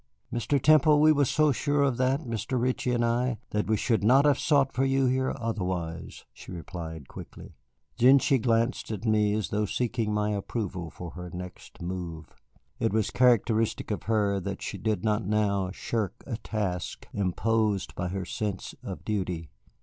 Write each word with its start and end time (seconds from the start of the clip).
"Mr. 0.33 0.59
Temple, 0.59 0.99
we 0.99 1.11
were 1.11 1.25
so 1.25 1.51
sure 1.51 1.83
of 1.83 1.97
that 1.97 2.21
Mr. 2.21 2.59
Ritchie 2.59 2.91
and 2.93 3.05
I 3.05 3.37
that 3.51 3.67
we 3.67 3.77
should 3.77 4.03
not 4.03 4.25
have 4.25 4.39
sought 4.39 4.73
for 4.73 4.83
you 4.83 5.05
here 5.05 5.35
otherwise," 5.37 6.25
she 6.33 6.51
replied 6.51 7.07
quickly. 7.07 7.53
Then 7.99 8.17
she 8.17 8.39
glanced 8.39 8.89
at 8.89 9.05
me 9.05 9.35
as 9.35 9.49
though 9.49 9.67
seeking 9.67 10.11
my 10.11 10.31
approval 10.31 10.89
for 10.89 11.11
her 11.11 11.29
next 11.31 11.83
move. 11.83 12.33
It 12.79 12.91
was 12.93 13.11
characteristic 13.11 13.91
of 13.91 14.01
her 14.09 14.39
that 14.39 14.63
she 14.63 14.79
did 14.79 15.03
not 15.03 15.23
now 15.23 15.69
shirk 15.69 16.23
a 16.25 16.37
task 16.37 17.07
imposed 17.13 17.93
by 17.93 18.07
her 18.07 18.25
sense 18.25 18.73
of 18.81 19.05
duty. 19.05 19.51